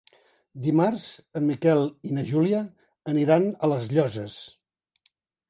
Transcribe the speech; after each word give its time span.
Dimarts 0.67 1.03
en 1.39 1.45
Miquel 1.49 1.83
i 2.09 2.15
na 2.15 2.23
Júlia 2.31 2.63
aniran 3.15 3.47
a 3.53 3.71
les 3.75 3.87
Llosses. 3.93 4.41